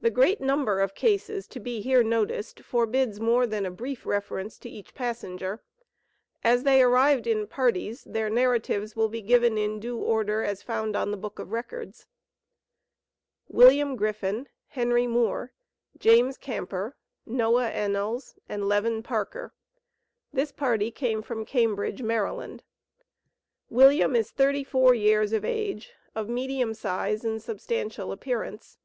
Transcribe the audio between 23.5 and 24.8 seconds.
William is thirty